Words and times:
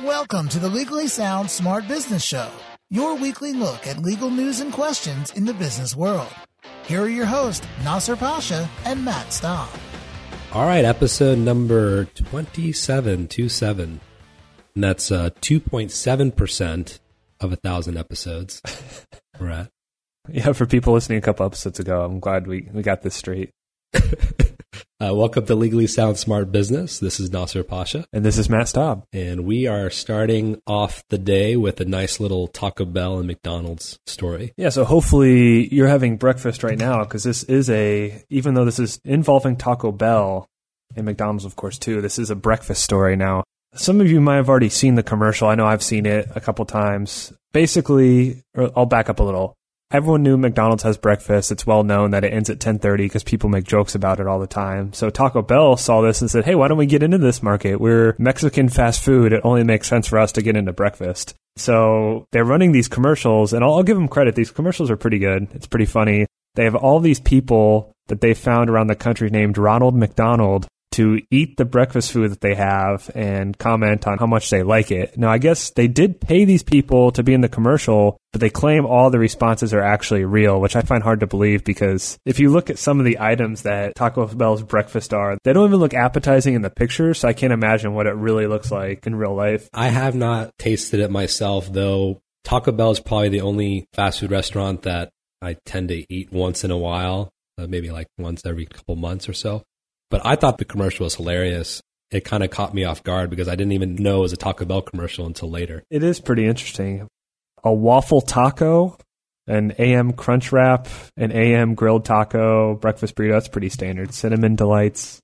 Welcome 0.00 0.48
to 0.48 0.58
the 0.58 0.70
Legally 0.70 1.06
Sound 1.06 1.50
Smart 1.50 1.86
Business 1.86 2.24
Show, 2.24 2.48
your 2.88 3.14
weekly 3.14 3.52
look 3.52 3.86
at 3.86 3.98
legal 3.98 4.30
news 4.30 4.60
and 4.60 4.72
questions 4.72 5.30
in 5.32 5.44
the 5.44 5.52
business 5.52 5.94
world. 5.94 6.30
Here 6.86 7.02
are 7.02 7.08
your 7.10 7.26
hosts, 7.26 7.66
Nasser 7.84 8.16
Pasha 8.16 8.70
and 8.86 9.04
Matt 9.04 9.30
Staub. 9.34 9.68
All 10.54 10.64
right, 10.64 10.86
episode 10.86 11.36
number 11.36 12.06
2727. 12.06 14.00
And 14.74 14.82
that's 14.82 15.12
uh, 15.12 15.28
2.7% 15.42 16.98
of 17.40 17.52
a 17.52 17.56
thousand 17.56 17.98
episodes 17.98 18.62
we're 19.38 19.50
at. 19.50 19.68
Yeah, 20.30 20.54
for 20.54 20.64
people 20.64 20.94
listening 20.94 21.18
a 21.18 21.22
couple 21.22 21.44
episodes 21.44 21.78
ago, 21.78 22.02
I'm 22.02 22.18
glad 22.18 22.46
we, 22.46 22.66
we 22.72 22.80
got 22.80 23.02
this 23.02 23.14
straight. 23.14 23.50
Uh, 25.02 25.12
welcome 25.12 25.44
to 25.44 25.56
Legally 25.56 25.88
Sound 25.88 26.16
Smart 26.16 26.52
Business. 26.52 27.00
This 27.00 27.18
is 27.18 27.32
Nasser 27.32 27.64
Pasha. 27.64 28.04
And 28.12 28.24
this 28.24 28.38
is 28.38 28.48
Matt 28.48 28.68
Staub. 28.68 29.04
And 29.12 29.44
we 29.44 29.66
are 29.66 29.90
starting 29.90 30.62
off 30.64 31.02
the 31.08 31.18
day 31.18 31.56
with 31.56 31.80
a 31.80 31.84
nice 31.84 32.20
little 32.20 32.46
Taco 32.46 32.84
Bell 32.84 33.18
and 33.18 33.26
McDonald's 33.26 33.98
story. 34.06 34.52
Yeah, 34.56 34.68
so 34.68 34.84
hopefully 34.84 35.66
you're 35.74 35.88
having 35.88 36.18
breakfast 36.18 36.62
right 36.62 36.78
now 36.78 37.00
because 37.00 37.24
this 37.24 37.42
is 37.42 37.68
a, 37.68 38.22
even 38.30 38.54
though 38.54 38.64
this 38.64 38.78
is 38.78 39.00
involving 39.04 39.56
Taco 39.56 39.90
Bell 39.90 40.46
and 40.94 41.04
McDonald's, 41.04 41.44
of 41.44 41.56
course, 41.56 41.78
too, 41.78 42.00
this 42.00 42.20
is 42.20 42.30
a 42.30 42.36
breakfast 42.36 42.84
story 42.84 43.16
now. 43.16 43.42
Some 43.74 44.00
of 44.00 44.08
you 44.08 44.20
might 44.20 44.36
have 44.36 44.48
already 44.48 44.68
seen 44.68 44.94
the 44.94 45.02
commercial. 45.02 45.48
I 45.48 45.56
know 45.56 45.66
I've 45.66 45.82
seen 45.82 46.06
it 46.06 46.28
a 46.36 46.40
couple 46.40 46.64
times. 46.64 47.32
Basically, 47.50 48.40
I'll 48.54 48.86
back 48.86 49.10
up 49.10 49.18
a 49.18 49.24
little 49.24 49.56
everyone 49.92 50.22
knew 50.22 50.36
McDonald's 50.36 50.82
has 50.82 50.96
breakfast. 50.96 51.52
It's 51.52 51.66
well 51.66 51.84
known 51.84 52.10
that 52.10 52.24
it 52.24 52.32
ends 52.32 52.50
at 52.50 52.58
10:30 52.58 53.04
because 53.04 53.22
people 53.22 53.50
make 53.50 53.64
jokes 53.64 53.94
about 53.94 54.18
it 54.18 54.26
all 54.26 54.40
the 54.40 54.46
time. 54.46 54.92
So 54.92 55.10
Taco 55.10 55.42
Bell 55.42 55.76
saw 55.76 56.00
this 56.00 56.20
and 56.20 56.30
said, 56.30 56.44
"Hey, 56.44 56.54
why 56.54 56.68
don't 56.68 56.78
we 56.78 56.86
get 56.86 57.02
into 57.02 57.18
this 57.18 57.42
market? 57.42 57.80
We're 57.80 58.16
Mexican 58.18 58.68
fast 58.68 59.04
food. 59.04 59.32
It 59.32 59.42
only 59.44 59.64
makes 59.64 59.88
sense 59.88 60.08
for 60.08 60.18
us 60.18 60.32
to 60.32 60.42
get 60.42 60.56
into 60.56 60.72
breakfast." 60.72 61.34
So 61.56 62.26
they're 62.32 62.44
running 62.44 62.72
these 62.72 62.88
commercials, 62.88 63.52
and 63.52 63.62
I'll, 63.62 63.74
I'll 63.74 63.82
give 63.82 63.96
them 63.96 64.08
credit. 64.08 64.34
These 64.34 64.50
commercials 64.50 64.90
are 64.90 64.96
pretty 64.96 65.18
good. 65.18 65.48
It's 65.54 65.66
pretty 65.66 65.86
funny. 65.86 66.26
They 66.54 66.64
have 66.64 66.74
all 66.74 66.98
these 66.98 67.20
people 67.20 67.92
that 68.08 68.20
they 68.20 68.34
found 68.34 68.68
around 68.68 68.88
the 68.88 68.94
country 68.94 69.30
named 69.30 69.58
Ronald 69.58 69.94
McDonald 69.94 70.66
to 70.92 71.20
eat 71.30 71.56
the 71.56 71.64
breakfast 71.64 72.12
food 72.12 72.30
that 72.30 72.40
they 72.40 72.54
have 72.54 73.10
and 73.14 73.56
comment 73.58 74.06
on 74.06 74.18
how 74.18 74.26
much 74.26 74.50
they 74.50 74.62
like 74.62 74.90
it. 74.90 75.16
Now, 75.16 75.30
I 75.30 75.38
guess 75.38 75.70
they 75.70 75.88
did 75.88 76.20
pay 76.20 76.44
these 76.44 76.62
people 76.62 77.12
to 77.12 77.22
be 77.22 77.34
in 77.34 77.40
the 77.40 77.48
commercial, 77.48 78.18
but 78.32 78.40
they 78.40 78.50
claim 78.50 78.86
all 78.86 79.10
the 79.10 79.18
responses 79.18 79.74
are 79.74 79.82
actually 79.82 80.24
real, 80.24 80.60
which 80.60 80.76
I 80.76 80.82
find 80.82 81.02
hard 81.02 81.20
to 81.20 81.26
believe 81.26 81.64
because 81.64 82.18
if 82.24 82.38
you 82.38 82.50
look 82.50 82.70
at 82.70 82.78
some 82.78 82.98
of 82.98 83.04
the 83.04 83.18
items 83.20 83.62
that 83.62 83.94
Taco 83.94 84.26
Bell's 84.26 84.62
breakfast 84.62 85.12
are, 85.12 85.36
they 85.44 85.52
don't 85.52 85.68
even 85.68 85.80
look 85.80 85.94
appetizing 85.94 86.54
in 86.54 86.62
the 86.62 86.70
pictures, 86.70 87.18
so 87.18 87.28
I 87.28 87.32
can't 87.32 87.52
imagine 87.52 87.94
what 87.94 88.06
it 88.06 88.14
really 88.14 88.46
looks 88.46 88.70
like 88.70 89.06
in 89.06 89.14
real 89.14 89.34
life. 89.34 89.68
I 89.72 89.88
have 89.88 90.14
not 90.14 90.56
tasted 90.58 91.00
it 91.00 91.10
myself, 91.10 91.72
though. 91.72 92.20
Taco 92.44 92.72
Bell 92.72 92.90
is 92.90 93.00
probably 93.00 93.28
the 93.28 93.42
only 93.42 93.86
fast 93.92 94.20
food 94.20 94.32
restaurant 94.32 94.82
that 94.82 95.10
I 95.40 95.56
tend 95.64 95.88
to 95.88 96.12
eat 96.12 96.32
once 96.32 96.64
in 96.64 96.70
a 96.70 96.78
while, 96.78 97.30
uh, 97.58 97.66
maybe 97.66 97.90
like 97.90 98.08
once 98.18 98.42
every 98.44 98.66
couple 98.66 98.96
months 98.96 99.28
or 99.28 99.32
so. 99.32 99.62
But 100.12 100.26
I 100.26 100.36
thought 100.36 100.58
the 100.58 100.66
commercial 100.66 101.04
was 101.04 101.14
hilarious. 101.14 101.80
It 102.10 102.22
kind 102.26 102.44
of 102.44 102.50
caught 102.50 102.74
me 102.74 102.84
off 102.84 103.02
guard 103.02 103.30
because 103.30 103.48
I 103.48 103.56
didn't 103.56 103.72
even 103.72 103.94
know 103.94 104.18
it 104.18 104.20
was 104.20 104.34
a 104.34 104.36
Taco 104.36 104.66
Bell 104.66 104.82
commercial 104.82 105.24
until 105.24 105.50
later. 105.50 105.84
It 105.88 106.02
is 106.02 106.20
pretty 106.20 106.46
interesting. 106.46 107.08
A 107.64 107.72
waffle 107.72 108.20
taco, 108.20 108.98
an 109.46 109.72
AM 109.78 110.12
crunch 110.12 110.52
wrap, 110.52 110.86
an 111.16 111.32
AM 111.32 111.74
grilled 111.74 112.04
taco, 112.04 112.74
breakfast 112.74 113.14
burrito. 113.14 113.32
That's 113.32 113.48
pretty 113.48 113.70
standard. 113.70 114.12
Cinnamon 114.12 114.54
delights. 114.54 115.18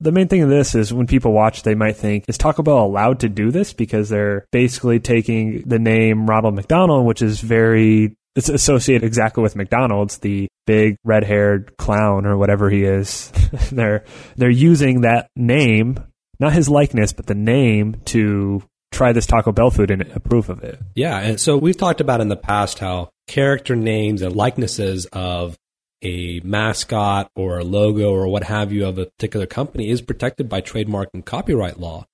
The 0.00 0.12
main 0.12 0.28
thing 0.28 0.42
of 0.42 0.50
this 0.50 0.74
is 0.74 0.92
when 0.92 1.06
people 1.06 1.32
watch, 1.32 1.62
they 1.62 1.74
might 1.74 1.96
think, 1.96 2.26
is 2.28 2.36
Taco 2.36 2.62
Bell 2.62 2.84
allowed 2.84 3.20
to 3.20 3.30
do 3.30 3.50
this? 3.50 3.72
Because 3.72 4.10
they're 4.10 4.44
basically 4.52 5.00
taking 5.00 5.62
the 5.62 5.78
name 5.78 6.26
Ronald 6.26 6.56
McDonald, 6.56 7.06
which 7.06 7.22
is 7.22 7.40
very 7.40 8.16
it's 8.36 8.48
associated 8.48 9.04
exactly 9.04 9.42
with 9.42 9.56
McDonald's, 9.56 10.18
the 10.18 10.48
big 10.66 10.96
red-haired 11.04 11.76
clown 11.76 12.26
or 12.26 12.36
whatever 12.36 12.70
he 12.70 12.84
is. 12.84 13.30
they're 13.72 14.04
they're 14.36 14.50
using 14.50 15.02
that 15.02 15.28
name, 15.36 15.98
not 16.40 16.52
his 16.52 16.68
likeness, 16.68 17.12
but 17.12 17.26
the 17.26 17.34
name 17.34 18.00
to 18.06 18.62
try 18.92 19.12
this 19.12 19.26
Taco 19.26 19.52
Bell 19.52 19.70
food 19.70 19.90
and 19.90 20.02
approve 20.12 20.48
of 20.48 20.62
it. 20.62 20.78
Yeah, 20.94 21.18
and 21.18 21.40
so 21.40 21.56
we've 21.56 21.76
talked 21.76 22.00
about 22.00 22.20
in 22.20 22.28
the 22.28 22.36
past 22.36 22.78
how 22.78 23.10
character 23.26 23.76
names 23.76 24.22
and 24.22 24.34
likenesses 24.34 25.06
of 25.12 25.56
a 26.02 26.40
mascot 26.44 27.28
or 27.34 27.58
a 27.58 27.64
logo 27.64 28.12
or 28.12 28.28
what 28.28 28.44
have 28.44 28.72
you 28.72 28.86
of 28.86 28.98
a 28.98 29.06
particular 29.06 29.46
company 29.46 29.88
is 29.88 30.02
protected 30.02 30.48
by 30.48 30.60
trademark 30.60 31.08
and 31.14 31.24
copyright 31.24 31.80
law. 31.80 32.04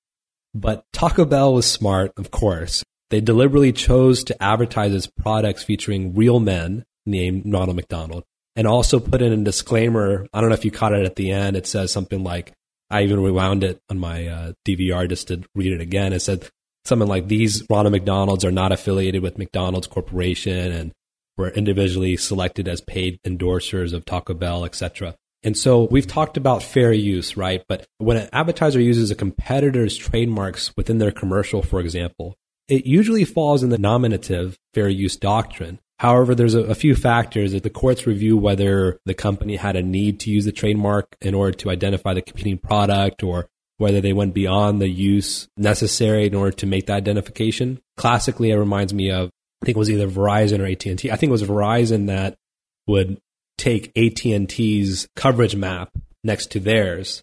But 0.55 0.85
Taco 0.93 1.25
Bell 1.25 1.55
was 1.55 1.67
smart, 1.67 2.13
of 2.17 2.31
course, 2.31 2.83
they 3.11 3.21
deliberately 3.21 3.73
chose 3.73 4.25
to 4.25 4.43
advertise 4.43 4.95
its 4.95 5.07
products 5.07 5.63
featuring 5.63 6.15
real 6.15 6.41
men 6.41 6.85
named 7.05 7.43
Ronald 7.53 7.77
McDonald 7.77 8.25
and 8.57 8.67
also 8.67 9.01
put 9.01 9.23
in 9.23 9.33
a 9.33 9.45
disclaimer. 9.45 10.27
I 10.33 10.41
don't 10.41 10.49
know 10.49 10.55
if 10.55 10.65
you 10.65 10.71
caught 10.71 10.93
it 10.93 11.05
at 11.05 11.17
the 11.17 11.31
end. 11.33 11.57
It 11.57 11.67
says 11.67 11.93
something 11.93 12.23
like, 12.23 12.53
I 12.89 13.03
even 13.03 13.23
rewound 13.23 13.65
it 13.65 13.81
on 13.89 13.99
my 13.99 14.27
uh, 14.27 14.53
DVR 14.67 15.09
just 15.09 15.29
to 15.29 15.43
read 15.55 15.73
it 15.73 15.81
again. 15.81 16.13
It 16.13 16.21
said 16.21 16.49
something 16.85 17.09
like, 17.09 17.29
These 17.29 17.65
Ronald 17.71 17.95
McDonalds 17.95 18.45
are 18.45 18.53
not 18.53 18.73
affiliated 18.73 19.23
with 19.23 19.39
McDonald's 19.39 19.87
Corporation 19.87 20.73
and 20.73 20.93
were 21.37 21.51
individually 21.51 22.17
selected 22.17 22.69
as 22.69 22.81
paid 22.81 23.19
endorsers 23.27 23.93
of 23.93 24.05
Taco 24.05 24.35
Bell, 24.35 24.65
etc. 24.65 25.15
And 25.43 25.57
so 25.57 25.85
we've 25.91 26.07
talked 26.07 26.37
about 26.37 26.63
fair 26.63 26.93
use, 26.93 27.37
right? 27.37 27.65
But 27.67 27.87
when 27.99 28.19
an 28.19 28.29
advertiser 28.33 28.81
uses 28.81 29.11
a 29.11 29.15
competitor's 29.15 29.97
trademarks 29.97 30.77
within 30.77 30.99
their 30.99 31.13
commercial, 31.13 31.63
for 31.63 31.81
example, 31.81 32.37
it 32.71 32.87
usually 32.87 33.25
falls 33.25 33.63
in 33.63 33.71
the 33.71 33.79
nominative 33.79 34.57
fair 34.73 34.89
use 34.89 35.17
doctrine. 35.17 35.81
However, 35.99 36.35
there's 36.35 36.55
a, 36.55 36.61
a, 36.61 36.75
few 36.75 36.95
factors 36.95 37.53
that 37.53 37.63
the 37.63 37.69
courts 37.69 38.07
review 38.07 38.37
whether 38.37 38.99
the 39.05 39.13
company 39.13 39.57
had 39.57 39.77
a 39.77 39.83
need 39.83 40.21
to 40.21 40.31
use 40.31 40.47
the 40.47 40.53
trademark 40.53 41.15
in 41.21 41.35
order 41.35 41.53
to 41.59 41.71
identify 41.71 42.15
the 42.15 42.23
competing 42.23 42.57
product 42.57 43.23
or 43.23 43.49
whether 43.77 44.01
they 44.01 44.15
went 44.15 44.33
beyond 44.33 44.81
the 44.81 44.89
use 44.89 45.49
necessary 45.59 46.27
in 46.27 46.35
order 46.35 46.53
to 46.53 46.67
make 46.67 46.87
that 46.87 46.97
identification. 46.97 47.81
Classically, 47.97 48.51
it 48.51 48.57
reminds 48.57 48.95
me 48.95 49.11
of, 49.11 49.29
I 49.63 49.67
think 49.67 49.77
it 49.77 49.79
was 49.79 49.91
either 49.91 50.09
Verizon 50.09 50.61
or 50.61 50.67
AT&T. 50.67 51.11
I 51.11 51.17
think 51.17 51.29
it 51.29 51.33
was 51.33 51.43
Verizon 51.43 52.07
that 52.07 52.37
would 52.87 53.19
take 53.59 53.93
AT&T's 53.97 55.07
coverage 55.17 55.57
map 55.57 55.91
next 56.25 56.53
to 56.53 56.61
theirs 56.61 57.23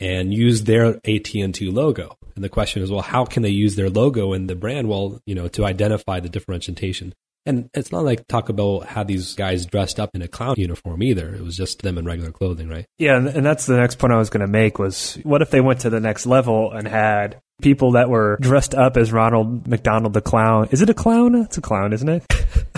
and 0.00 0.32
use 0.32 0.64
their 0.64 0.96
AT&T 1.04 1.70
logo. 1.70 2.16
And 2.34 2.44
the 2.44 2.48
question 2.48 2.82
is, 2.82 2.90
well, 2.90 3.02
how 3.02 3.24
can 3.24 3.42
they 3.42 3.48
use 3.48 3.76
their 3.76 3.90
logo 3.90 4.32
and 4.32 4.48
the 4.48 4.54
brand? 4.54 4.88
Well, 4.88 5.20
you 5.26 5.34
know, 5.34 5.48
to 5.48 5.64
identify 5.64 6.20
the 6.20 6.28
differentiation. 6.28 7.14
And 7.46 7.70
it's 7.72 7.90
not 7.90 8.04
like 8.04 8.28
Taco 8.28 8.52
Bell 8.52 8.80
had 8.80 9.08
these 9.08 9.34
guys 9.34 9.64
dressed 9.64 9.98
up 9.98 10.10
in 10.14 10.20
a 10.20 10.28
clown 10.28 10.54
uniform 10.58 11.02
either. 11.02 11.34
It 11.34 11.42
was 11.42 11.56
just 11.56 11.80
them 11.80 11.96
in 11.96 12.04
regular 12.04 12.30
clothing, 12.30 12.68
right? 12.68 12.84
Yeah, 12.98 13.16
and 13.16 13.44
that's 13.44 13.64
the 13.64 13.76
next 13.76 13.98
point 13.98 14.12
I 14.12 14.18
was 14.18 14.28
going 14.28 14.42
to 14.42 14.46
make 14.46 14.78
was 14.78 15.18
what 15.22 15.40
if 15.40 15.50
they 15.50 15.62
went 15.62 15.80
to 15.80 15.90
the 15.90 15.98
next 15.98 16.26
level 16.26 16.70
and 16.72 16.86
had 16.86 17.40
people 17.62 17.92
that 17.92 18.10
were 18.10 18.36
dressed 18.40 18.74
up 18.74 18.96
as 18.96 19.12
Ronald 19.12 19.66
McDonald 19.66 20.12
the 20.12 20.20
clown? 20.20 20.68
Is 20.72 20.82
it 20.82 20.90
a 20.90 20.94
clown? 20.94 21.34
It's 21.34 21.56
a 21.56 21.62
clown, 21.62 21.92
isn't 21.92 22.08
it? 22.08 22.24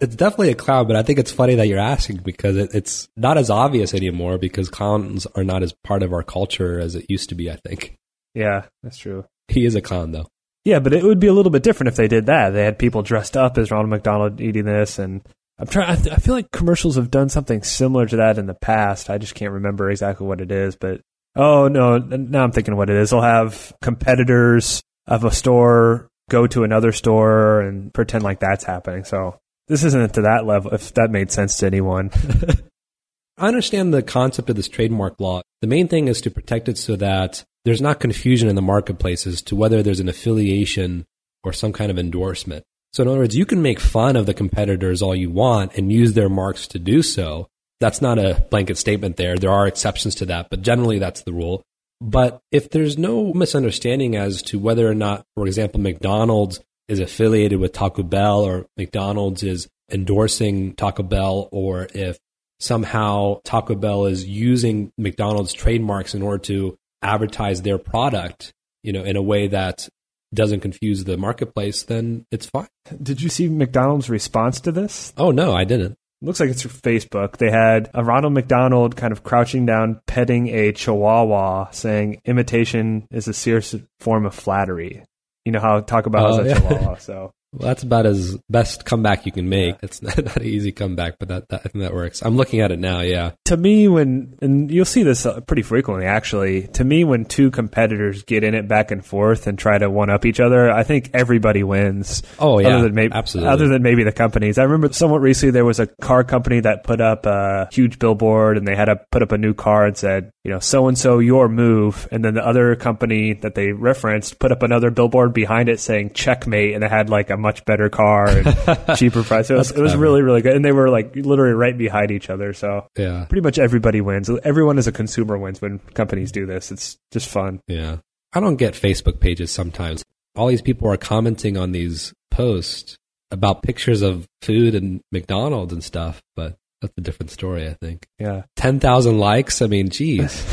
it's 0.00 0.16
definitely 0.16 0.50
a 0.50 0.54
clown, 0.54 0.86
but 0.86 0.96
I 0.96 1.02
think 1.02 1.18
it's 1.18 1.32
funny 1.32 1.54
that 1.56 1.68
you're 1.68 1.78
asking 1.78 2.18
because 2.18 2.56
it, 2.56 2.74
it's 2.74 3.08
not 3.16 3.38
as 3.38 3.50
obvious 3.50 3.94
anymore 3.94 4.38
because 4.38 4.68
clowns 4.68 5.26
are 5.34 5.44
not 5.44 5.62
as 5.62 5.72
part 5.72 6.02
of 6.02 6.12
our 6.12 6.22
culture 6.22 6.80
as 6.80 6.94
it 6.94 7.06
used 7.08 7.28
to 7.30 7.34
be, 7.34 7.50
I 7.50 7.56
think. 7.56 7.96
Yeah, 8.34 8.66
that's 8.82 8.98
true. 8.98 9.24
He 9.48 9.64
is 9.64 9.74
a 9.74 9.80
clown, 9.80 10.12
though. 10.12 10.28
Yeah, 10.64 10.80
but 10.80 10.92
it 10.92 11.04
would 11.04 11.20
be 11.20 11.28
a 11.28 11.32
little 11.32 11.52
bit 11.52 11.62
different 11.62 11.88
if 11.88 11.96
they 11.96 12.08
did 12.08 12.26
that. 12.26 12.50
They 12.50 12.64
had 12.64 12.78
people 12.78 13.02
dressed 13.02 13.36
up 13.36 13.56
as 13.56 13.70
Ronald 13.70 13.90
McDonald 13.90 14.40
eating 14.40 14.64
this, 14.64 14.98
and 14.98 15.22
I'm 15.58 15.66
trying. 15.68 15.90
I, 15.90 15.96
th- 15.96 16.12
I 16.12 16.16
feel 16.16 16.34
like 16.34 16.50
commercials 16.50 16.96
have 16.96 17.10
done 17.10 17.28
something 17.28 17.62
similar 17.62 18.06
to 18.06 18.16
that 18.16 18.36
in 18.36 18.46
the 18.46 18.54
past. 18.54 19.08
I 19.08 19.18
just 19.18 19.34
can't 19.34 19.52
remember 19.52 19.90
exactly 19.90 20.26
what 20.26 20.40
it 20.40 20.50
is, 20.50 20.74
but 20.74 21.00
oh 21.36 21.68
no, 21.68 21.98
now 21.98 22.42
I'm 22.42 22.52
thinking 22.52 22.76
what 22.76 22.90
it 22.90 22.96
is. 22.96 23.10
They'll 23.10 23.20
have 23.20 23.72
competitors 23.80 24.82
of 25.06 25.24
a 25.24 25.30
store 25.30 26.08
go 26.28 26.46
to 26.48 26.64
another 26.64 26.92
store 26.92 27.60
and 27.60 27.92
pretend 27.94 28.24
like 28.24 28.40
that's 28.40 28.64
happening. 28.64 29.04
So 29.04 29.38
this 29.68 29.84
isn't 29.84 30.14
to 30.14 30.22
that 30.22 30.46
level. 30.46 30.72
If 30.72 30.94
that 30.94 31.10
made 31.10 31.30
sense 31.30 31.56
to 31.58 31.66
anyone. 31.66 32.10
I 33.38 33.48
understand 33.48 33.92
the 33.92 34.02
concept 34.02 34.48
of 34.48 34.56
this 34.56 34.68
trademark 34.68 35.20
law. 35.20 35.42
The 35.60 35.66
main 35.66 35.88
thing 35.88 36.08
is 36.08 36.22
to 36.22 36.30
protect 36.30 36.68
it 36.68 36.78
so 36.78 36.96
that 36.96 37.44
there's 37.66 37.82
not 37.82 38.00
confusion 38.00 38.48
in 38.48 38.56
the 38.56 38.62
marketplace 38.62 39.26
as 39.26 39.42
to 39.42 39.56
whether 39.56 39.82
there's 39.82 40.00
an 40.00 40.08
affiliation 40.08 41.04
or 41.44 41.52
some 41.52 41.72
kind 41.72 41.90
of 41.90 41.98
endorsement. 41.98 42.64
So 42.92 43.02
in 43.02 43.08
other 43.08 43.18
words, 43.18 43.36
you 43.36 43.44
can 43.44 43.60
make 43.60 43.78
fun 43.78 44.16
of 44.16 44.24
the 44.24 44.32
competitors 44.32 45.02
all 45.02 45.14
you 45.14 45.30
want 45.30 45.74
and 45.76 45.92
use 45.92 46.14
their 46.14 46.30
marks 46.30 46.66
to 46.68 46.78
do 46.78 47.02
so. 47.02 47.48
That's 47.78 48.00
not 48.00 48.18
a 48.18 48.46
blanket 48.50 48.78
statement 48.78 49.16
there. 49.16 49.36
There 49.36 49.52
are 49.52 49.66
exceptions 49.66 50.14
to 50.16 50.26
that, 50.26 50.48
but 50.48 50.62
generally 50.62 50.98
that's 50.98 51.20
the 51.22 51.32
rule. 51.34 51.62
But 52.00 52.40
if 52.50 52.70
there's 52.70 52.96
no 52.96 53.34
misunderstanding 53.34 54.16
as 54.16 54.40
to 54.42 54.58
whether 54.58 54.88
or 54.88 54.94
not, 54.94 55.26
for 55.34 55.46
example, 55.46 55.80
McDonald's 55.80 56.60
is 56.88 57.00
affiliated 57.00 57.58
with 57.58 57.72
Taco 57.72 58.02
Bell 58.02 58.42
or 58.42 58.66
McDonald's 58.76 59.42
is 59.42 59.68
endorsing 59.90 60.74
Taco 60.74 61.02
Bell 61.02 61.48
or 61.52 61.88
if 61.94 62.18
somehow 62.60 63.40
Taco 63.44 63.74
Bell 63.74 64.06
is 64.06 64.26
using 64.26 64.92
McDonald's 64.96 65.52
trademarks 65.52 66.14
in 66.14 66.22
order 66.22 66.38
to 66.44 66.78
advertise 67.02 67.62
their 67.62 67.78
product, 67.78 68.52
you 68.82 68.92
know, 68.92 69.02
in 69.02 69.16
a 69.16 69.22
way 69.22 69.48
that 69.48 69.88
doesn't 70.34 70.60
confuse 70.60 71.04
the 71.04 71.16
marketplace, 71.16 71.84
then 71.84 72.26
it's 72.30 72.46
fine. 72.46 72.68
Did 73.02 73.22
you 73.22 73.28
see 73.28 73.48
McDonald's 73.48 74.10
response 74.10 74.60
to 74.60 74.72
this? 74.72 75.12
Oh 75.16 75.30
no, 75.30 75.54
I 75.54 75.64
didn't. 75.64 75.96
Looks 76.22 76.40
like 76.40 76.48
it's 76.48 76.64
Facebook. 76.64 77.36
They 77.36 77.50
had 77.50 77.90
a 77.92 78.02
Ronald 78.02 78.32
McDonald 78.32 78.96
kind 78.96 79.12
of 79.12 79.22
crouching 79.22 79.66
down, 79.66 80.00
petting 80.06 80.48
a 80.48 80.72
chihuahua, 80.72 81.70
saying 81.72 82.22
imitation 82.24 83.06
is 83.10 83.28
a 83.28 83.34
serious 83.34 83.74
form 84.00 84.24
of 84.24 84.34
flattery. 84.34 85.04
You 85.46 85.52
know 85.52 85.60
how 85.60 85.80
Taco 85.80 86.10
Bell 86.10 86.26
Oh, 86.26 86.36
has 86.38 86.46
a 86.46 86.48
yeah. 86.48 86.58
chihuahua, 86.58 86.96
so 86.96 87.30
Well, 87.56 87.68
that's 87.68 87.82
about 87.82 88.06
as 88.06 88.36
best 88.50 88.84
comeback 88.84 89.26
you 89.26 89.32
can 89.32 89.48
make. 89.48 89.76
It's 89.82 90.02
not, 90.02 90.16
not 90.24 90.36
an 90.36 90.44
easy 90.44 90.72
comeback, 90.72 91.18
but 91.18 91.28
that, 91.28 91.48
that 91.48 91.60
I 91.64 91.68
think 91.68 91.82
that 91.82 91.94
works. 91.94 92.22
I'm 92.22 92.36
looking 92.36 92.60
at 92.60 92.70
it 92.72 92.78
now. 92.78 93.00
Yeah, 93.00 93.32
to 93.46 93.56
me 93.56 93.88
when 93.88 94.36
and 94.42 94.70
you'll 94.70 94.84
see 94.84 95.02
this 95.02 95.24
uh, 95.26 95.40
pretty 95.40 95.62
frequently 95.62 96.04
actually 96.06 96.66
to 96.68 96.84
me 96.84 97.04
when 97.04 97.24
two 97.24 97.50
competitors 97.50 98.22
get 98.24 98.42
in 98.44 98.54
it 98.54 98.66
back 98.68 98.90
and 98.90 99.04
forth 99.04 99.46
and 99.46 99.58
try 99.58 99.78
to 99.78 99.88
one 99.88 100.10
up 100.10 100.24
each 100.26 100.40
other 100.40 100.70
i 100.70 100.82
think 100.82 101.10
everybody 101.14 101.62
wins 101.62 102.22
Oh, 102.38 102.58
yeah. 102.58 102.68
other 102.68 102.82
than 102.84 102.94
maybe 102.94 103.12
Absolutely. 103.14 103.50
other 103.52 103.68
than 103.68 103.82
maybe 103.82 104.02
the 104.04 104.12
companies 104.12 104.58
i 104.58 104.62
remember 104.64 104.92
somewhat 104.92 105.20
recently 105.20 105.52
there 105.52 105.64
was 105.64 105.80
a 105.80 105.86
car 105.86 106.24
company 106.24 106.60
that 106.60 106.84
put 106.84 107.00
up 107.00 107.24
a 107.26 107.68
huge 107.72 107.98
billboard 107.98 108.56
and 108.58 108.66
they 108.66 108.74
had 108.74 108.86
to 108.86 109.00
put 109.10 109.22
up 109.22 109.32
a 109.32 109.38
new 109.38 109.54
car 109.54 109.86
and 109.86 109.96
said 109.96 110.30
you 110.44 110.50
know 110.50 110.58
so 110.58 110.88
and 110.88 110.98
so 110.98 111.18
your 111.18 111.48
move 111.48 112.08
and 112.10 112.24
then 112.24 112.34
the 112.34 112.44
other 112.46 112.74
company 112.76 113.32
that 113.34 113.54
they 113.54 113.72
referenced 113.72 114.38
put 114.38 114.52
up 114.52 114.62
another 114.62 114.90
billboard 114.90 115.32
behind 115.32 115.68
it 115.68 115.78
saying 115.80 116.10
checkmate 116.14 116.74
and 116.74 116.82
it 116.84 116.90
had 116.90 117.08
like 117.08 117.30
a 117.30 117.36
much 117.46 117.64
better 117.64 117.88
car 117.88 118.26
and 118.28 118.46
cheaper 118.98 119.22
price 119.22 119.48
it 119.50 119.54
was, 119.54 119.70
it 119.70 119.80
was 119.80 119.94
really 119.94 120.20
really 120.22 120.42
good 120.42 120.54
and 120.56 120.64
they 120.64 120.72
were 120.72 120.88
like 120.90 121.14
literally 121.14 121.54
right 121.54 121.78
behind 121.78 122.10
each 122.10 122.28
other 122.28 122.52
so 122.52 122.86
yeah, 122.98 123.24
pretty 123.28 123.42
much 123.42 123.58
everybody 123.58 124.00
wins. 124.00 124.28
Everyone 124.44 124.76
as 124.78 124.86
a 124.86 124.92
consumer 124.92 125.38
wins 125.38 125.60
when 125.62 125.78
companies 125.94 126.32
do 126.32 126.44
this. 126.46 126.72
It's 126.72 126.98
just 127.12 127.28
fun. 127.28 127.60
yeah. 127.68 127.98
I 128.34 128.40
don't 128.40 128.56
get 128.56 128.74
Facebook 128.74 129.20
pages 129.20 129.50
sometimes. 129.50 130.02
All 130.34 130.48
these 130.48 130.60
people 130.62 130.88
are 130.90 130.96
commenting 130.98 131.56
on 131.56 131.72
these 131.72 132.12
posts 132.30 132.96
about 133.30 133.62
pictures 133.62 134.02
of 134.02 134.26
food 134.42 134.74
and 134.74 135.00
McDonald's 135.12 135.72
and 135.72 135.82
stuff, 135.82 136.20
but 136.34 136.56
that's 136.82 136.92
a 136.98 137.00
different 137.00 137.30
story. 137.30 137.66
I 137.68 137.74
think 137.80 138.06
Yeah. 138.18 138.42
ten 138.56 138.78
thousand 138.80 139.18
likes. 139.18 139.62
I 139.62 139.66
mean, 139.68 139.88
geez, 139.88 140.44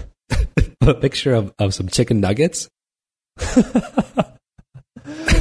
a 0.82 0.94
picture 0.94 1.34
of, 1.34 1.52
of 1.58 1.74
some 1.74 1.88
chicken 1.88 2.20
nuggets. 2.20 2.68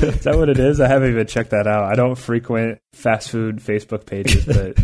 Is 0.08 0.24
that 0.24 0.36
what 0.36 0.50
it 0.50 0.58
is? 0.58 0.80
I 0.82 0.88
haven't 0.88 1.12
even 1.12 1.28
checked 1.28 1.52
that 1.52 1.68
out. 1.68 1.84
I 1.84 1.94
don't 1.94 2.16
frequent 2.16 2.80
fast 2.94 3.30
food 3.30 3.58
Facebook 3.58 4.08
pages, 4.08 4.46
but 4.46 4.76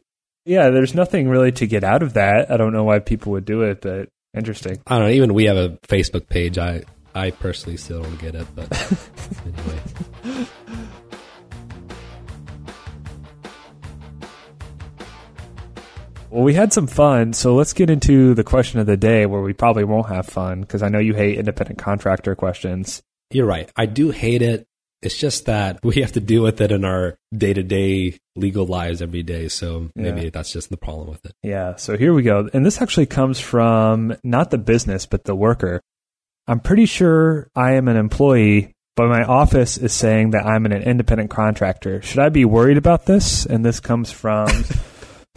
yeah, 0.44 0.68
there's 0.68 0.94
nothing 0.94 1.28
really 1.28 1.52
to 1.52 1.66
get 1.66 1.84
out 1.84 2.02
of 2.02 2.14
that. 2.14 2.50
I 2.50 2.58
don't 2.58 2.74
know 2.74 2.84
why 2.84 2.98
people 2.98 3.32
would 3.32 3.46
do 3.46 3.62
it, 3.62 3.80
but 3.80 4.10
interesting. 4.36 4.78
I 4.86 4.98
don't 4.98 5.06
know. 5.06 5.12
Even 5.12 5.32
we 5.32 5.46
have 5.46 5.56
a 5.56 5.78
Facebook 5.88 6.28
page. 6.28 6.58
I 6.58 6.82
I 7.14 7.30
personally 7.30 7.78
still 7.78 8.02
don't 8.02 8.20
get 8.20 8.34
it, 8.34 8.46
but 8.54 8.70
anyway. 9.46 10.46
Well, 16.30 16.42
we 16.42 16.52
had 16.52 16.74
some 16.74 16.86
fun, 16.86 17.32
so 17.32 17.54
let's 17.54 17.72
get 17.72 17.88
into 17.88 18.34
the 18.34 18.44
question 18.44 18.80
of 18.80 18.86
the 18.86 18.98
day 18.98 19.24
where 19.24 19.40
we 19.40 19.54
probably 19.54 19.84
won't 19.84 20.08
have 20.08 20.26
fun 20.26 20.60
because 20.60 20.82
I 20.82 20.90
know 20.90 20.98
you 20.98 21.14
hate 21.14 21.38
independent 21.38 21.78
contractor 21.78 22.34
questions. 22.34 23.02
You're 23.30 23.46
right. 23.46 23.70
I 23.76 23.86
do 23.86 24.10
hate 24.10 24.42
it. 24.42 24.66
It's 25.02 25.16
just 25.16 25.46
that 25.46 25.78
we 25.84 26.00
have 26.00 26.12
to 26.12 26.20
deal 26.20 26.42
with 26.42 26.60
it 26.60 26.72
in 26.72 26.84
our 26.84 27.16
day 27.36 27.52
to 27.52 27.62
day 27.62 28.18
legal 28.36 28.66
lives 28.66 29.00
every 29.02 29.22
day. 29.22 29.48
So 29.48 29.90
maybe 29.94 30.22
Yeah. 30.22 30.30
that's 30.32 30.52
just 30.52 30.70
the 30.70 30.76
problem 30.76 31.08
with 31.08 31.24
it. 31.26 31.32
Yeah, 31.42 31.76
so 31.76 31.96
here 31.96 32.12
we 32.14 32.22
go. 32.22 32.48
And 32.52 32.64
this 32.64 32.80
actually 32.80 33.06
comes 33.06 33.38
from 33.40 34.16
not 34.24 34.50
the 34.50 34.58
business, 34.58 35.06
but 35.06 35.24
the 35.24 35.34
worker. 35.34 35.80
I'm 36.46 36.60
pretty 36.60 36.86
sure 36.86 37.48
I 37.54 37.72
am 37.72 37.88
an 37.88 37.96
employee, 37.96 38.72
but 38.96 39.08
my 39.08 39.22
office 39.24 39.76
is 39.76 39.92
saying 39.92 40.30
that 40.30 40.46
I'm 40.46 40.64
an 40.66 40.72
independent 40.72 41.30
contractor. 41.30 42.00
Should 42.02 42.20
I 42.20 42.30
be 42.30 42.44
worried 42.44 42.78
about 42.78 43.04
this? 43.06 43.44
And 43.44 43.64
this 43.64 43.80
comes 43.80 44.10
from 44.10 44.48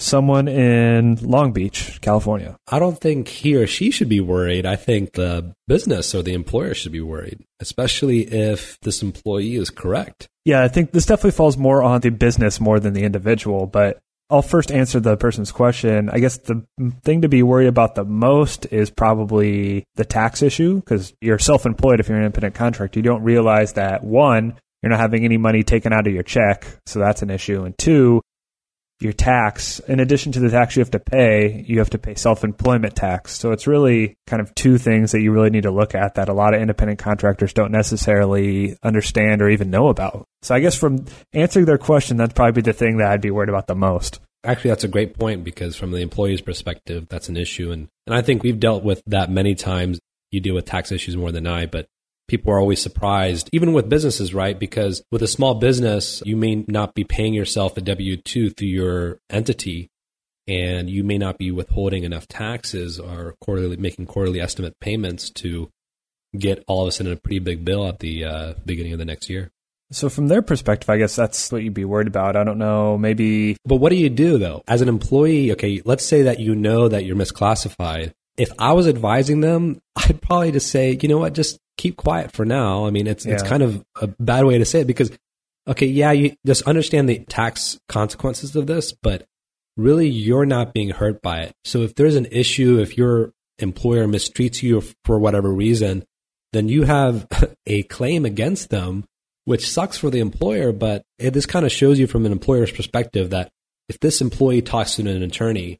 someone 0.01 0.47
in 0.47 1.15
Long 1.21 1.51
Beach, 1.51 1.99
California. 2.01 2.57
I 2.67 2.79
don't 2.79 2.99
think 2.99 3.27
he 3.27 3.55
or 3.55 3.67
she 3.67 3.91
should 3.91 4.09
be 4.09 4.19
worried. 4.19 4.65
I 4.65 4.75
think 4.75 5.13
the 5.13 5.53
business 5.67 6.13
or 6.15 6.23
the 6.23 6.33
employer 6.33 6.73
should 6.73 6.91
be 6.91 7.01
worried, 7.01 7.39
especially 7.59 8.21
if 8.21 8.79
this 8.81 9.01
employee 9.01 9.55
is 9.55 9.69
correct. 9.69 10.27
Yeah, 10.45 10.63
I 10.63 10.67
think 10.67 10.91
this 10.91 11.05
definitely 11.05 11.31
falls 11.31 11.57
more 11.57 11.83
on 11.83 12.01
the 12.01 12.09
business 12.09 12.59
more 12.59 12.79
than 12.79 12.93
the 12.93 13.03
individual, 13.03 13.67
but 13.67 13.99
I'll 14.31 14.41
first 14.41 14.71
answer 14.71 15.01
the 15.01 15.17
person's 15.17 15.51
question. 15.51 16.09
I 16.09 16.19
guess 16.19 16.37
the 16.37 16.65
thing 17.03 17.21
to 17.23 17.29
be 17.29 17.43
worried 17.43 17.67
about 17.67 17.95
the 17.95 18.05
most 18.05 18.65
is 18.67 18.89
probably 18.89 19.83
the 19.95 20.05
tax 20.05 20.41
issue 20.41 20.75
because 20.75 21.13
you're 21.19 21.37
self 21.37 21.65
employed 21.65 21.99
if 21.99 22.07
you're 22.07 22.17
an 22.17 22.23
independent 22.23 22.55
contractor. 22.55 22.99
You 22.99 23.03
don't 23.03 23.23
realize 23.23 23.73
that 23.73 24.05
one, 24.05 24.57
you're 24.81 24.89
not 24.89 25.01
having 25.01 25.25
any 25.25 25.37
money 25.37 25.63
taken 25.63 25.91
out 25.91 26.07
of 26.07 26.13
your 26.13 26.23
check, 26.23 26.65
so 26.85 26.99
that's 26.99 27.21
an 27.21 27.29
issue. 27.29 27.63
And 27.63 27.77
two, 27.77 28.21
your 29.01 29.13
tax, 29.13 29.79
in 29.79 29.99
addition 29.99 30.31
to 30.33 30.39
the 30.39 30.49
tax 30.49 30.75
you 30.75 30.81
have 30.81 30.91
to 30.91 30.99
pay, 30.99 31.63
you 31.67 31.79
have 31.79 31.89
to 31.89 31.97
pay 31.97 32.15
self 32.15 32.43
employment 32.43 32.95
tax. 32.95 33.37
So 33.37 33.51
it's 33.51 33.67
really 33.67 34.15
kind 34.27 34.41
of 34.41 34.53
two 34.55 34.77
things 34.77 35.11
that 35.11 35.21
you 35.21 35.31
really 35.31 35.49
need 35.49 35.63
to 35.63 35.71
look 35.71 35.95
at 35.95 36.15
that 36.15 36.29
a 36.29 36.33
lot 36.33 36.53
of 36.53 36.61
independent 36.61 36.99
contractors 36.99 37.53
don't 37.53 37.71
necessarily 37.71 38.77
understand 38.83 39.41
or 39.41 39.49
even 39.49 39.71
know 39.71 39.87
about. 39.89 40.25
So 40.43 40.55
I 40.55 40.59
guess 40.59 40.75
from 40.75 41.05
answering 41.33 41.65
their 41.65 41.77
question, 41.77 42.17
that'd 42.17 42.35
probably 42.35 42.61
the 42.61 42.73
thing 42.73 42.97
that 42.97 43.11
I'd 43.11 43.21
be 43.21 43.31
worried 43.31 43.49
about 43.49 43.67
the 43.67 43.75
most. 43.75 44.19
Actually, 44.43 44.69
that's 44.69 44.83
a 44.83 44.89
great 44.89 45.17
point 45.17 45.43
because 45.43 45.75
from 45.75 45.91
the 45.91 46.01
employee's 46.01 46.41
perspective, 46.41 47.07
that's 47.09 47.29
an 47.29 47.37
issue. 47.37 47.71
And, 47.71 47.87
and 48.07 48.15
I 48.15 48.21
think 48.21 48.43
we've 48.43 48.59
dealt 48.59 48.83
with 48.83 49.03
that 49.07 49.29
many 49.29 49.55
times. 49.55 49.99
You 50.31 50.39
deal 50.39 50.55
with 50.55 50.65
tax 50.65 50.91
issues 50.91 51.17
more 51.17 51.31
than 51.31 51.45
I, 51.45 51.65
but 51.65 51.87
people 52.27 52.51
are 52.51 52.59
always 52.59 52.81
surprised, 52.81 53.49
even 53.51 53.73
with 53.73 53.89
businesses, 53.89 54.33
right? 54.33 54.57
Because 54.57 55.03
with 55.11 55.21
a 55.21 55.27
small 55.27 55.55
business, 55.55 56.21
you 56.25 56.35
may 56.35 56.63
not 56.67 56.93
be 56.93 57.03
paying 57.03 57.33
yourself 57.33 57.77
a 57.77 57.81
W 57.81 58.17
2 58.17 58.51
through 58.51 58.67
your 58.67 59.19
entity, 59.29 59.89
and 60.47 60.89
you 60.89 61.03
may 61.03 61.17
not 61.17 61.37
be 61.37 61.51
withholding 61.51 62.03
enough 62.03 62.27
taxes 62.27 62.99
or 62.99 63.35
quarterly 63.41 63.77
making 63.77 64.05
quarterly 64.05 64.41
estimate 64.41 64.79
payments 64.79 65.29
to 65.29 65.69
get 66.37 66.63
all 66.67 66.83
of 66.83 66.87
a 66.87 66.91
sudden 66.91 67.11
a 67.11 67.17
pretty 67.17 67.39
big 67.39 67.65
bill 67.65 67.87
at 67.87 67.99
the 67.99 68.23
uh, 68.23 68.53
beginning 68.65 68.93
of 68.93 68.99
the 68.99 69.05
next 69.05 69.29
year. 69.29 69.51
So 69.91 70.07
from 70.07 70.29
their 70.29 70.41
perspective, 70.41 70.89
I 70.89 70.97
guess 70.97 71.15
that's 71.15 71.51
what 71.51 71.63
you'd 71.63 71.73
be 71.73 71.83
worried 71.83 72.07
about. 72.07 72.37
I 72.37 72.45
don't 72.45 72.57
know, 72.57 72.97
maybe 72.97 73.57
But 73.65 73.75
what 73.75 73.89
do 73.89 73.97
you 73.97 74.09
do 74.09 74.37
though? 74.37 74.63
As 74.67 74.81
an 74.81 74.87
employee, 74.87 75.51
okay, 75.51 75.81
let's 75.83 76.05
say 76.05 76.23
that 76.23 76.39
you 76.39 76.55
know 76.55 76.87
that 76.87 77.03
you're 77.03 77.17
misclassified. 77.17 78.13
If 78.37 78.51
I 78.57 78.71
was 78.71 78.87
advising 78.87 79.41
them, 79.41 79.81
I'd 79.97 80.21
probably 80.21 80.53
just 80.53 80.71
say, 80.71 80.97
you 81.01 81.09
know 81.09 81.17
what, 81.17 81.33
just 81.33 81.59
keep 81.81 81.97
quiet 81.97 82.31
for 82.31 82.45
now. 82.45 82.85
I 82.85 82.91
mean, 82.91 83.07
it's 83.07 83.25
it's 83.25 83.41
kind 83.41 83.63
of 83.63 83.83
a 83.99 84.07
bad 84.19 84.45
way 84.45 84.59
to 84.59 84.65
say 84.65 84.81
it 84.81 84.87
because 84.87 85.11
okay, 85.67 85.87
yeah, 85.87 86.11
you 86.11 86.35
just 86.45 86.63
understand 86.63 87.09
the 87.09 87.19
tax 87.25 87.79
consequences 87.89 88.55
of 88.55 88.67
this, 88.67 88.93
but 88.93 89.25
really 89.77 90.07
you're 90.07 90.45
not 90.45 90.73
being 90.73 90.89
hurt 90.89 91.21
by 91.21 91.39
it. 91.39 91.55
So 91.63 91.81
if 91.81 91.95
there's 91.95 92.15
an 92.15 92.27
issue, 92.31 92.79
if 92.79 92.97
your 92.97 93.33
employer 93.57 94.05
mistreats 94.05 94.61
you 94.61 94.83
for 95.05 95.17
whatever 95.17 95.51
reason, 95.51 96.03
then 96.53 96.67
you 96.67 96.83
have 96.83 97.27
a 97.65 97.83
claim 97.83 98.25
against 98.25 98.69
them, 98.69 99.05
which 99.45 99.67
sucks 99.67 99.97
for 99.97 100.09
the 100.09 100.19
employer. 100.19 100.71
But 100.71 101.03
it, 101.17 101.31
this 101.31 101.45
kind 101.47 101.65
of 101.65 101.71
shows 101.71 101.97
you 101.97 102.05
from 102.05 102.25
an 102.25 102.31
employer's 102.31 102.71
perspective 102.71 103.31
that 103.31 103.51
if 103.89 103.99
this 103.99 104.21
employee 104.21 104.61
talks 104.61 104.95
to 104.95 105.01
an 105.01 105.23
attorney, 105.23 105.79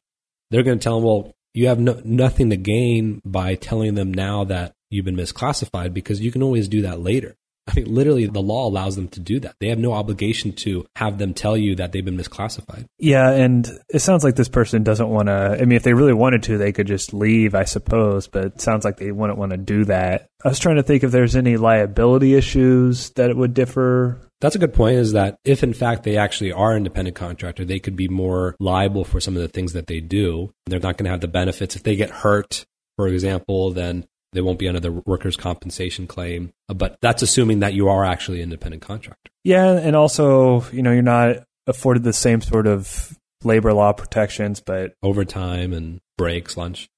they're 0.50 0.64
going 0.64 0.78
to 0.78 0.82
tell 0.82 0.96
them, 0.96 1.04
well, 1.04 1.32
you 1.54 1.68
have 1.68 1.78
no, 1.78 2.00
nothing 2.04 2.50
to 2.50 2.56
gain 2.56 3.20
by 3.24 3.54
telling 3.54 3.94
them 3.94 4.12
now 4.12 4.44
that 4.44 4.74
you've 4.92 5.04
been 5.04 5.16
misclassified 5.16 5.94
because 5.94 6.20
you 6.20 6.32
can 6.32 6.42
always 6.42 6.68
do 6.68 6.82
that 6.82 7.00
later. 7.00 7.36
I 7.68 7.74
mean, 7.76 7.94
literally, 7.94 8.26
the 8.26 8.42
law 8.42 8.66
allows 8.66 8.96
them 8.96 9.06
to 9.08 9.20
do 9.20 9.38
that. 9.40 9.54
They 9.60 9.68
have 9.68 9.78
no 9.78 9.92
obligation 9.92 10.52
to 10.54 10.84
have 10.96 11.18
them 11.18 11.32
tell 11.32 11.56
you 11.56 11.76
that 11.76 11.92
they've 11.92 12.04
been 12.04 12.16
misclassified. 12.16 12.86
Yeah, 12.98 13.30
and 13.30 13.68
it 13.88 14.00
sounds 14.00 14.24
like 14.24 14.34
this 14.34 14.48
person 14.48 14.82
doesn't 14.82 15.08
want 15.08 15.28
to. 15.28 15.58
I 15.60 15.64
mean, 15.64 15.76
if 15.76 15.84
they 15.84 15.94
really 15.94 16.12
wanted 16.12 16.42
to, 16.44 16.58
they 16.58 16.72
could 16.72 16.88
just 16.88 17.14
leave, 17.14 17.54
I 17.54 17.62
suppose, 17.62 18.26
but 18.26 18.44
it 18.46 18.60
sounds 18.60 18.84
like 18.84 18.96
they 18.96 19.12
wouldn't 19.12 19.38
want 19.38 19.52
to 19.52 19.58
do 19.58 19.84
that. 19.84 20.26
I 20.44 20.48
was 20.48 20.58
trying 20.58 20.76
to 20.76 20.82
think 20.82 21.04
if 21.04 21.12
there's 21.12 21.36
any 21.36 21.56
liability 21.56 22.34
issues 22.34 23.10
that 23.10 23.30
it 23.30 23.36
would 23.36 23.54
differ. 23.54 24.20
That's 24.40 24.56
a 24.56 24.58
good 24.58 24.74
point 24.74 24.96
is 24.96 25.12
that 25.12 25.36
if 25.44 25.62
in 25.62 25.72
fact 25.72 26.02
they 26.02 26.16
actually 26.16 26.50
are 26.50 26.76
independent 26.76 27.14
contractor, 27.14 27.64
they 27.64 27.78
could 27.78 27.94
be 27.94 28.08
more 28.08 28.56
liable 28.58 29.04
for 29.04 29.20
some 29.20 29.36
of 29.36 29.42
the 29.42 29.48
things 29.48 29.72
that 29.74 29.86
they 29.86 30.00
do. 30.00 30.50
They're 30.66 30.80
not 30.80 30.96
going 30.96 31.04
to 31.04 31.12
have 31.12 31.20
the 31.20 31.28
benefits. 31.28 31.76
If 31.76 31.84
they 31.84 31.94
get 31.94 32.10
hurt, 32.10 32.64
for 32.96 33.06
example, 33.06 33.70
then 33.70 34.04
they 34.32 34.40
won't 34.40 34.58
be 34.58 34.68
under 34.68 34.80
the 34.80 34.92
workers' 34.92 35.36
compensation 35.36 36.06
claim. 36.06 36.52
Uh, 36.68 36.74
But 36.74 36.96
that's 37.00 37.22
assuming 37.22 37.60
that 37.60 37.74
you 37.74 37.88
are 37.88 38.04
actually 38.04 38.38
an 38.38 38.44
independent 38.44 38.82
contractor. 38.82 39.30
Yeah, 39.44 39.72
and 39.72 39.96
also, 39.96 40.64
you 40.72 40.82
know, 40.82 40.92
you're 40.92 41.02
not 41.02 41.44
afforded 41.66 42.02
the 42.02 42.12
same 42.12 42.40
sort 42.40 42.66
of 42.66 43.18
labor 43.44 43.72
law 43.72 43.92
protections, 43.92 44.60
but 44.60 44.94
Overtime 45.02 45.72
and 45.72 46.00
breaks, 46.16 46.56
lunch. 46.56 46.88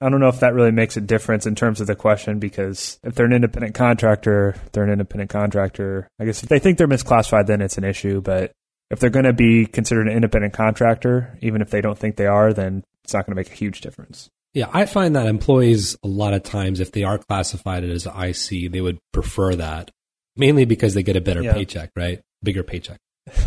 I 0.00 0.08
don't 0.08 0.18
know 0.18 0.28
if 0.28 0.40
that 0.40 0.54
really 0.54 0.72
makes 0.72 0.96
a 0.96 1.00
difference 1.00 1.46
in 1.46 1.54
terms 1.54 1.80
of 1.80 1.86
the 1.86 1.94
question 1.94 2.40
because 2.40 2.98
if 3.04 3.14
they're 3.14 3.26
an 3.26 3.32
independent 3.32 3.76
contractor, 3.76 4.56
they're 4.72 4.82
an 4.82 4.90
independent 4.90 5.30
contractor. 5.30 6.08
I 6.18 6.24
guess 6.24 6.42
if 6.42 6.48
they 6.48 6.58
think 6.58 6.76
they're 6.76 6.88
misclassified, 6.88 7.46
then 7.46 7.60
it's 7.62 7.78
an 7.78 7.84
issue. 7.84 8.20
But 8.20 8.50
if 8.90 8.98
they're 8.98 9.10
going 9.10 9.26
to 9.26 9.32
be 9.32 9.64
considered 9.64 10.08
an 10.08 10.12
independent 10.12 10.54
contractor, 10.54 11.38
even 11.40 11.62
if 11.62 11.70
they 11.70 11.80
don't 11.80 11.96
think 11.96 12.16
they 12.16 12.26
are, 12.26 12.52
then 12.52 12.82
it's 13.04 13.14
not 13.14 13.26
going 13.26 13.36
to 13.36 13.40
make 13.40 13.52
a 13.52 13.56
huge 13.56 13.80
difference. 13.80 14.28
Yeah, 14.54 14.68
I 14.72 14.84
find 14.86 15.16
that 15.16 15.26
employees 15.26 15.96
a 16.02 16.08
lot 16.08 16.34
of 16.34 16.42
times, 16.42 16.80
if 16.80 16.92
they 16.92 17.04
are 17.04 17.18
classified 17.18 17.84
as 17.84 18.06
IC, 18.06 18.70
they 18.70 18.80
would 18.80 18.98
prefer 19.12 19.54
that 19.56 19.90
mainly 20.36 20.64
because 20.66 20.94
they 20.94 21.02
get 21.02 21.16
a 21.16 21.20
better 21.20 21.42
Yeah. 21.42 21.54
paycheck, 21.54 21.90
right? 21.96 22.20
Bigger 22.42 22.62
paycheck. 22.62 22.98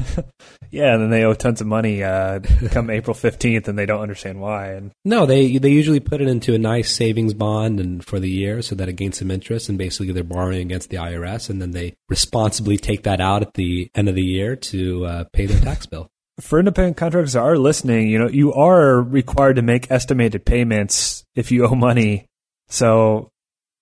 Yeah, 0.72 0.94
and 0.94 1.04
then 1.04 1.10
they 1.10 1.24
owe 1.24 1.34
tons 1.34 1.62
of 1.62 1.68
money 1.68 2.04
uh, 2.04 2.40
come 2.72 2.90
April 3.00 3.14
fifteenth, 3.14 3.70
and 3.70 3.80
they 3.80 3.86
don't 3.86 4.02
understand 4.02 4.42
why. 4.42 4.72
And 4.74 4.92
No, 5.06 5.26
they 5.26 5.58
they 5.58 5.70
usually 5.70 6.02
put 6.02 6.20
it 6.20 6.28
into 6.28 6.54
a 6.54 6.58
nice 6.58 6.94
savings 6.94 7.34
bond 7.34 7.80
and 7.80 8.04
for 8.04 8.20
the 8.20 8.30
year 8.30 8.62
so 8.62 8.76
that 8.76 8.90
it 8.90 8.94
gains 8.98 9.20
some 9.20 9.32
interest 9.32 9.70
and 9.70 9.78
basically 9.78 10.12
they're 10.12 10.24
borrowing 10.24 10.60
against 10.62 10.90
the 10.90 10.98
IRS 10.98 11.50
and 11.50 11.62
then 11.62 11.72
they 11.72 11.94
responsibly 12.10 12.76
take 12.78 13.04
that 13.04 13.22
out 13.22 13.42
at 13.42 13.54
the 13.54 13.90
end 13.96 14.10
of 14.10 14.16
the 14.16 14.24
year 14.24 14.58
to 14.58 15.06
uh, 15.06 15.24
pay 15.32 15.46
their 15.46 15.62
tax 15.62 15.86
bill. 15.86 16.10
For 16.40 16.60
independent 16.60 16.98
contractors 16.98 17.34
that 17.34 17.40
are 17.40 17.58
listening, 17.58 18.10
you 18.10 18.20
know, 18.20 18.28
you 18.28 18.54
are 18.54 19.02
required 19.02 19.56
to 19.56 19.62
make 19.62 19.90
estimated 19.90 20.46
payments 20.46 21.24
if 21.36 21.52
you 21.52 21.66
owe 21.68 21.76
money. 21.76 22.26
So 22.68 23.30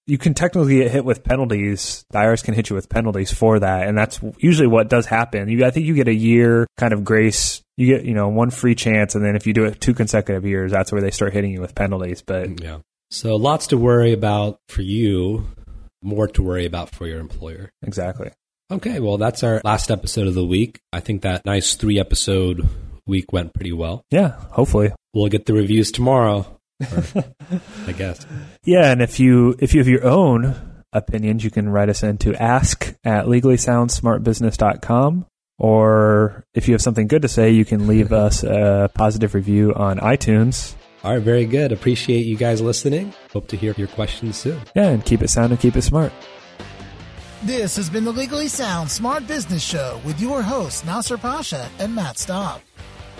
you 0.05 0.17
can 0.17 0.33
technically 0.33 0.77
get 0.77 0.91
hit 0.91 1.05
with 1.05 1.23
penalties. 1.23 2.05
The 2.09 2.19
IRS 2.19 2.43
can 2.43 2.53
hit 2.53 2.69
you 2.69 2.75
with 2.75 2.89
penalties 2.89 3.31
for 3.33 3.59
that, 3.59 3.87
and 3.87 3.97
that's 3.97 4.19
usually 4.37 4.67
what 4.67 4.89
does 4.89 5.05
happen. 5.05 5.47
You, 5.47 5.65
I 5.65 5.71
think 5.71 5.85
you 5.85 5.95
get 5.95 6.07
a 6.07 6.13
year 6.13 6.67
kind 6.77 6.93
of 6.93 7.05
grace. 7.05 7.61
You 7.77 7.87
get, 7.87 8.05
you 8.05 8.13
know, 8.13 8.27
one 8.27 8.51
free 8.51 8.75
chance, 8.75 9.15
and 9.15 9.23
then 9.25 9.35
if 9.35 9.47
you 9.47 9.53
do 9.53 9.63
it 9.65 9.79
two 9.79 9.93
consecutive 9.93 10.45
years, 10.45 10.71
that's 10.71 10.91
where 10.91 11.01
they 11.01 11.11
start 11.11 11.33
hitting 11.33 11.51
you 11.51 11.61
with 11.61 11.73
penalties. 11.73 12.21
But 12.21 12.61
Yeah. 12.61 12.79
So 13.09 13.35
lots 13.35 13.67
to 13.67 13.77
worry 13.77 14.11
about 14.11 14.57
for 14.67 14.81
you, 14.81 15.47
more 16.01 16.27
to 16.27 16.43
worry 16.43 16.65
about 16.65 16.89
for 16.89 17.07
your 17.07 17.19
employer. 17.19 17.71
exactly. 17.81 18.31
Okay, 18.73 18.99
well 18.99 19.17
that's 19.17 19.43
our 19.43 19.61
last 19.63 19.91
episode 19.91 20.27
of 20.27 20.33
the 20.33 20.45
week. 20.45 20.79
I 20.91 20.99
think 20.99 21.21
that 21.21 21.45
nice 21.45 21.75
3 21.75 21.99
episode 21.99 22.67
week 23.05 23.31
went 23.31 23.53
pretty 23.53 23.71
well. 23.73 24.03
Yeah, 24.09 24.29
hopefully. 24.51 24.91
We'll 25.13 25.29
get 25.29 25.45
the 25.45 25.53
reviews 25.53 25.91
tomorrow. 25.91 26.59
or- 26.81 27.03
I 27.87 27.91
guess. 27.91 28.25
Yeah, 28.65 28.91
and 28.91 29.01
if 29.01 29.19
you 29.19 29.55
if 29.59 29.73
you 29.73 29.79
have 29.79 29.87
your 29.87 30.05
own 30.05 30.55
opinions, 30.91 31.43
you 31.43 31.51
can 31.51 31.69
write 31.69 31.89
us 31.89 32.01
into 32.03 32.33
ask 32.35 32.93
at 33.03 33.25
legallysoundsmartbusiness.com. 33.27 35.25
Or 35.59 36.43
if 36.55 36.67
you 36.67 36.73
have 36.73 36.81
something 36.81 37.07
good 37.07 37.21
to 37.21 37.27
say, 37.27 37.51
you 37.51 37.63
can 37.65 37.85
leave 37.87 38.11
us 38.25 38.43
a 38.43 38.89
positive 38.95 39.35
review 39.35 39.73
on 39.75 39.99
iTunes. 39.99 40.73
All 41.03 41.13
right, 41.13 41.21
very 41.21 41.45
good. 41.45 41.71
Appreciate 41.71 42.25
you 42.25 42.35
guys 42.37 42.59
listening. 42.61 43.13
Hope 43.31 43.47
to 43.49 43.57
hear 43.57 43.73
your 43.77 43.87
questions 43.89 44.37
soon. 44.37 44.59
Yeah, 44.75 44.87
and 44.87 45.05
keep 45.05 45.21
it 45.21 45.29
sound 45.29 45.51
and 45.51 45.59
keep 45.61 45.75
it 45.75 45.81
smart. 45.83 46.11
This 47.43 47.75
has 47.75 47.89
been 47.89 48.05
the 48.05 48.13
Legally 48.13 48.47
Sound 48.47 48.89
Smart 48.89 49.27
Business 49.27 49.61
Show 49.61 49.99
with 50.05 50.21
your 50.21 50.41
hosts, 50.41 50.85
Nasser 50.85 51.17
Pasha 51.17 51.69
and 51.77 51.93
Matt 51.93 52.17
Staub. 52.17 52.61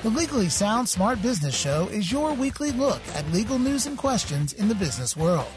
The 0.01 0.11
Legally 0.11 0.47
Sound 0.47 0.87
Smart 0.87 1.21
Business 1.21 1.53
Show 1.53 1.89
is 1.89 2.09
your 2.09 2.33
weekly 2.33 2.71
look 2.71 3.01
at 3.15 3.29
legal 3.33 3.59
news 3.59 3.85
and 3.85 3.97
questions 3.97 4.53
in 4.53 4.69
the 4.69 4.75
business 4.75 5.17
world. 5.17 5.51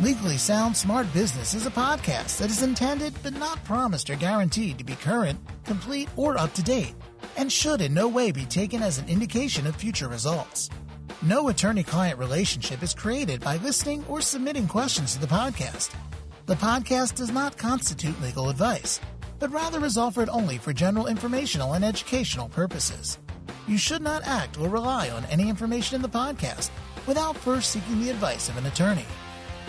Legally 0.00 0.36
Sound 0.36 0.76
Smart 0.76 1.06
Business 1.14 1.54
is 1.54 1.64
a 1.64 1.70
podcast 1.70 2.38
that 2.38 2.50
is 2.50 2.64
intended 2.64 3.14
but 3.22 3.38
not 3.38 3.62
promised 3.62 4.10
or 4.10 4.16
guaranteed 4.16 4.76
to 4.78 4.84
be 4.84 4.96
current, 4.96 5.38
complete, 5.64 6.08
or 6.16 6.36
up 6.36 6.52
to 6.54 6.62
date, 6.64 6.96
and 7.36 7.52
should 7.52 7.80
in 7.80 7.94
no 7.94 8.08
way 8.08 8.32
be 8.32 8.46
taken 8.46 8.82
as 8.82 8.98
an 8.98 9.08
indication 9.08 9.64
of 9.68 9.76
future 9.76 10.08
results. 10.08 10.70
No 11.22 11.50
attorney 11.50 11.84
client 11.84 12.18
relationship 12.18 12.82
is 12.82 12.94
created 12.94 13.42
by 13.42 13.58
listening 13.58 14.04
or 14.08 14.20
submitting 14.20 14.66
questions 14.66 15.14
to 15.14 15.20
the 15.20 15.28
podcast. 15.28 15.94
The 16.46 16.56
podcast 16.56 17.14
does 17.14 17.30
not 17.30 17.56
constitute 17.56 18.20
legal 18.20 18.50
advice, 18.50 19.00
but 19.38 19.50
rather 19.50 19.82
is 19.82 19.96
offered 19.96 20.28
only 20.28 20.58
for 20.58 20.74
general 20.74 21.06
informational 21.06 21.72
and 21.72 21.82
educational 21.82 22.50
purposes. 22.50 23.18
You 23.66 23.78
should 23.78 24.02
not 24.02 24.26
act 24.26 24.60
or 24.60 24.68
rely 24.68 25.08
on 25.08 25.24
any 25.30 25.48
information 25.48 25.96
in 25.96 26.02
the 26.02 26.08
podcast 26.08 26.68
without 27.06 27.34
first 27.34 27.70
seeking 27.70 27.98
the 27.98 28.10
advice 28.10 28.50
of 28.50 28.58
an 28.58 28.66
attorney. 28.66 29.06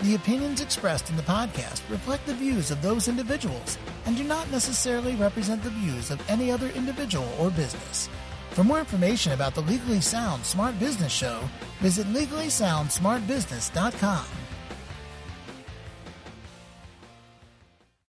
The 0.02 0.16
opinions 0.16 0.60
expressed 0.60 1.08
in 1.08 1.16
the 1.16 1.22
podcast 1.22 1.80
reflect 1.88 2.26
the 2.26 2.34
views 2.34 2.70
of 2.70 2.82
those 2.82 3.08
individuals 3.08 3.78
and 4.04 4.14
do 4.14 4.24
not 4.24 4.50
necessarily 4.50 5.16
represent 5.16 5.62
the 5.62 5.70
views 5.70 6.10
of 6.10 6.20
any 6.28 6.52
other 6.52 6.68
individual 6.68 7.34
or 7.38 7.50
business. 7.50 8.10
For 8.50 8.64
more 8.64 8.80
information 8.80 9.32
about 9.32 9.54
the 9.54 9.62
Legally 9.62 10.02
Sound 10.02 10.44
Smart 10.44 10.78
Business 10.78 11.12
Show, 11.12 11.40
visit 11.80 12.06
legallysoundsmartbusiness.com. 12.08 14.26